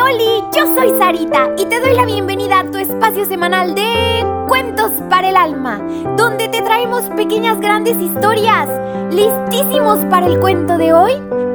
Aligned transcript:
Yo 0.00 0.64
soy 0.76 0.96
Sarita 0.96 1.50
y 1.58 1.66
te 1.66 1.80
doy 1.80 1.92
la 1.92 2.04
bienvenida 2.04 2.60
a 2.60 2.70
tu 2.70 2.78
espacio 2.78 3.24
semanal 3.24 3.74
de 3.74 4.24
Cuentos 4.46 4.92
para 5.10 5.28
el 5.28 5.36
Alma, 5.36 5.80
donde 6.16 6.48
te 6.48 6.62
traemos 6.62 7.02
pequeñas 7.16 7.58
grandes 7.58 7.96
historias. 7.96 8.68
¿Listísimos 9.12 9.98
para 10.06 10.26
el 10.26 10.38
cuento 10.38 10.78
de 10.78 10.92
hoy? 10.92 11.14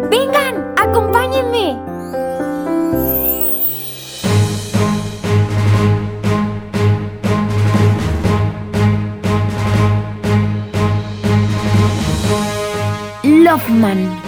Vengan, 0.09 0.73
acompáñenme. 0.77 1.79
Loveman 13.23 13.83
Dicen 14.03 14.22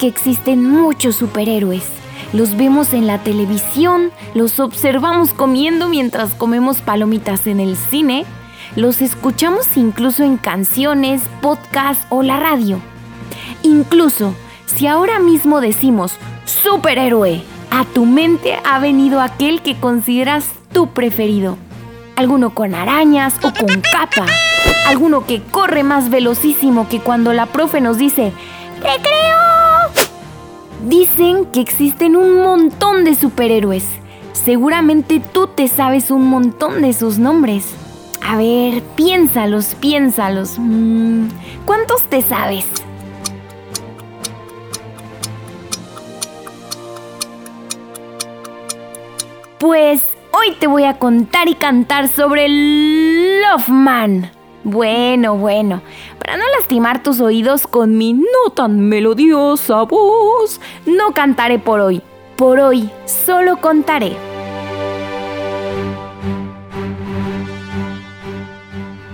que 0.00 0.08
existen 0.08 0.68
muchos 0.68 1.16
superhéroes. 1.16 1.84
Los 2.32 2.56
vemos 2.56 2.94
en 2.94 3.06
la 3.06 3.18
televisión, 3.18 4.10
los 4.34 4.58
observamos 4.58 5.32
comiendo 5.32 5.88
mientras 5.88 6.34
comemos 6.34 6.78
palomitas 6.78 7.46
en 7.46 7.60
el 7.60 7.76
cine, 7.76 8.24
los 8.76 9.02
escuchamos 9.02 9.76
incluso 9.76 10.24
en 10.24 10.38
canciones, 10.38 11.22
podcasts 11.42 12.06
o 12.08 12.22
la 12.22 12.38
radio. 12.38 12.80
Incluso, 13.62 14.34
si 14.66 14.86
ahora 14.86 15.18
mismo 15.18 15.60
decimos 15.60 16.12
superhéroe, 16.46 17.42
a 17.70 17.84
tu 17.84 18.06
mente 18.06 18.58
ha 18.64 18.78
venido 18.78 19.20
aquel 19.20 19.60
que 19.60 19.78
consideras 19.78 20.46
tu 20.72 20.88
preferido. 20.88 21.58
Alguno 22.16 22.54
con 22.54 22.74
arañas 22.74 23.34
o 23.42 23.52
con 23.52 23.80
capa. 23.80 24.26
Alguno 24.86 25.26
que 25.26 25.42
corre 25.42 25.82
más 25.82 26.10
velocísimo 26.10 26.88
que 26.88 27.00
cuando 27.00 27.32
la 27.32 27.46
profe 27.46 27.80
nos 27.80 27.98
dice, 27.98 28.32
¡Recreo! 28.82 29.39
Dicen 30.86 31.44
que 31.46 31.60
existen 31.60 32.16
un 32.16 32.42
montón 32.42 33.04
de 33.04 33.14
superhéroes. 33.14 33.84
Seguramente 34.32 35.20
tú 35.32 35.46
te 35.46 35.68
sabes 35.68 36.10
un 36.10 36.26
montón 36.28 36.80
de 36.80 36.94
sus 36.94 37.18
nombres. 37.18 37.74
A 38.22 38.36
ver, 38.36 38.82
piénsalos, 38.96 39.74
piénsalos. 39.74 40.58
Mm, 40.58 41.28
¿Cuántos 41.66 42.02
te 42.04 42.22
sabes? 42.22 42.66
Pues 49.58 50.06
hoy 50.32 50.54
te 50.58 50.66
voy 50.66 50.84
a 50.84 50.98
contar 50.98 51.48
y 51.48 51.54
cantar 51.54 52.08
sobre 52.08 52.46
el 52.46 53.42
Loveman. 53.42 54.30
Bueno, 54.64 55.36
bueno, 55.36 55.82
para 56.30 56.44
no 56.44 56.48
lastimar 56.56 57.02
tus 57.02 57.20
oídos 57.20 57.66
con 57.66 57.98
mi 57.98 58.12
no 58.12 58.52
tan 58.54 58.78
melodiosa 58.78 59.82
voz, 59.82 60.60
no 60.86 61.12
cantaré 61.12 61.58
por 61.58 61.80
hoy. 61.80 62.02
Por 62.36 62.60
hoy 62.60 62.88
solo 63.04 63.60
contaré. 63.60 64.16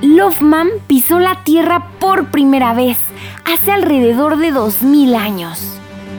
Loveman 0.03 0.69
pisó 0.87 1.19
la 1.19 1.43
Tierra 1.43 1.89
por 1.99 2.31
primera 2.31 2.75
vez 2.75 2.99
hace 3.47 3.73
alrededor 3.73 4.37
de 4.37 4.51
2000 4.51 5.15
años. 5.15 5.77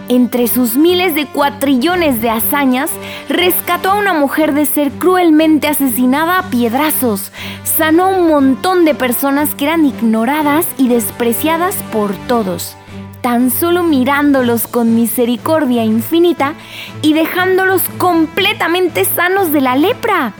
Entre 0.09 0.47
sus 0.47 0.77
miles 0.77 1.13
de 1.15 1.25
cuatrillones 1.25 2.21
de 2.21 2.29
hazañas, 2.29 2.89
rescató 3.27 3.91
a 3.91 3.95
una 3.95 4.13
mujer 4.13 4.53
de 4.53 4.65
ser 4.65 4.89
cruelmente 4.93 5.67
asesinada 5.67 6.39
a 6.39 6.49
piedrazos, 6.49 7.33
sanó 7.77 8.05
a 8.05 8.17
un 8.17 8.27
montón 8.27 8.85
de 8.85 8.95
personas 8.95 9.53
que 9.53 9.65
eran 9.65 9.85
ignoradas 9.85 10.65
y 10.77 10.87
despreciadas 10.87 11.75
por 11.91 12.15
todos, 12.27 12.75
tan 13.21 13.51
solo 13.51 13.83
mirándolos 13.83 14.67
con 14.67 14.95
misericordia 14.95 15.83
infinita 15.83 16.55
y 17.01 17.13
dejándolos 17.13 17.83
completamente 17.97 19.05
sanos 19.05 19.51
de 19.51 19.61
la 19.61 19.75
lepra. 19.75 20.33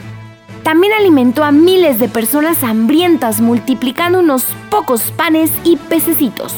También 0.64 0.92
alimentó 0.92 1.44
a 1.44 1.52
miles 1.52 1.98
de 1.98 2.08
personas 2.08 2.62
hambrientas 2.64 3.40
multiplicando 3.40 4.18
unos 4.18 4.44
pocos 4.68 5.12
panes 5.12 5.50
y 5.64 5.76
pececitos 5.76 6.52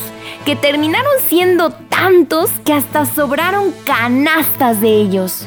que 0.44 0.56
terminaron 0.56 1.12
siendo 1.28 1.70
tantos 1.70 2.50
que 2.64 2.72
hasta 2.72 3.04
sobraron 3.04 3.72
canastas 3.84 4.80
de 4.80 4.88
ellos. 4.88 5.46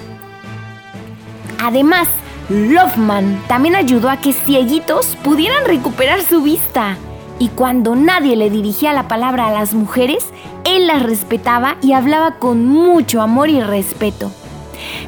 Además, 1.60 2.08
Loveman 2.50 3.42
también 3.48 3.76
ayudó 3.76 4.10
a 4.10 4.18
que 4.18 4.34
cieguitos 4.34 5.16
pudieran 5.24 5.66
recuperar 5.66 6.22
su 6.22 6.42
vista. 6.42 6.98
Y 7.40 7.50
cuando 7.50 7.96
nadie 7.96 8.36
le 8.36 8.50
dirigía 8.50 8.94
la 8.94 9.08
palabra 9.08 9.48
a 9.48 9.52
las 9.52 9.74
mujeres, 9.74 10.26
él 10.66 10.88
las 10.88 11.04
respetaba 11.04 11.78
y 11.82 11.94
hablaba 11.94 12.36
con 12.40 12.66
mucho 12.66 13.22
amor 13.22 13.50
y 13.50 13.62
respeto. 13.62 14.32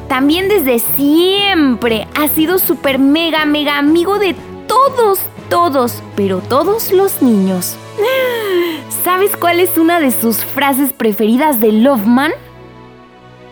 También 0.08 0.48
desde 0.48 0.78
siempre 0.78 2.06
ha 2.14 2.28
sido 2.28 2.58
súper 2.58 2.98
mega 2.98 3.44
mega 3.44 3.78
amigo 3.78 4.18
de 4.18 4.34
todos, 4.66 5.20
todos, 5.50 6.02
pero 6.14 6.38
todos 6.38 6.92
los 6.92 7.22
niños. 7.22 7.76
¿Sabes 9.04 9.36
cuál 9.36 9.60
es 9.60 9.78
una 9.78 10.00
de 10.00 10.10
sus 10.10 10.44
frases 10.44 10.92
preferidas 10.92 11.60
de 11.60 11.72
Loveman? 11.72 12.32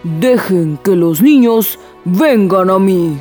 Dejen 0.02 0.78
que 0.78 0.96
los 0.96 1.22
niños 1.22 1.78
vengan 2.04 2.70
a 2.70 2.78
mí. 2.78 3.18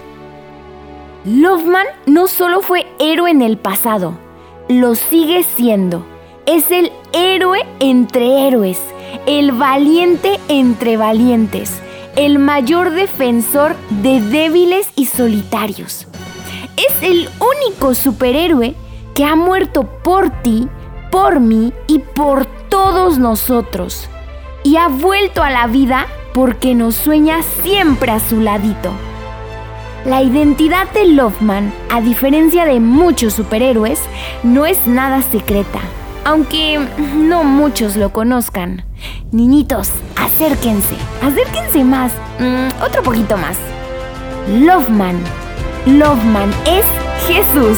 Loveman 1.25 1.85
no 2.05 2.27
solo 2.27 2.61
fue 2.61 2.85
héroe 2.99 3.31
en 3.31 3.41
el 3.41 3.57
pasado, 3.57 4.17
lo 4.67 4.95
sigue 4.95 5.43
siendo. 5.43 6.05
Es 6.45 6.69
el 6.71 6.91
héroe 7.13 7.65
entre 7.79 8.47
héroes, 8.47 8.79
el 9.25 9.53
valiente 9.53 10.39
entre 10.49 10.97
valientes, 10.97 11.81
el 12.15 12.39
mayor 12.39 12.91
defensor 12.91 13.75
de 13.89 14.19
débiles 14.19 14.89
y 14.95 15.05
solitarios. 15.05 16.07
Es 16.75 17.01
el 17.01 17.29
único 17.39 17.95
superhéroe 17.95 18.75
que 19.15 19.23
ha 19.23 19.35
muerto 19.35 19.87
por 20.03 20.29
ti 20.41 20.67
por 21.13 21.39
mí 21.39 21.71
y 21.85 21.99
por 21.99 22.47
todos 22.69 23.19
nosotros. 23.19 24.09
Y 24.63 24.77
ha 24.77 24.87
vuelto 24.87 25.43
a 25.43 25.51
la 25.51 25.67
vida 25.67 26.07
porque 26.33 26.73
nos 26.73 26.95
sueña 26.95 27.43
siempre 27.61 28.11
a 28.11 28.19
su 28.19 28.41
ladito. 28.41 28.89
La 30.05 30.21
identidad 30.21 30.91
de 30.91 31.05
Loveman, 31.07 31.73
a 31.89 32.01
diferencia 32.01 32.65
de 32.65 32.81
muchos 32.81 33.35
superhéroes, 33.35 34.01
no 34.43 34.65
es 34.65 34.85
nada 34.85 35.21
secreta, 35.21 35.79
aunque 36.25 36.77
no 37.15 37.45
muchos 37.45 37.95
lo 37.95 38.11
conozcan. 38.11 38.83
Niñitos, 39.31 39.91
acérquense, 40.17 40.95
acérquense 41.21 41.85
más, 41.85 42.11
mm, 42.37 42.83
otro 42.83 43.01
poquito 43.01 43.37
más. 43.37 43.57
Loveman, 44.49 45.17
Loveman 45.85 46.49
es 46.65 46.85
Jesús. 47.25 47.77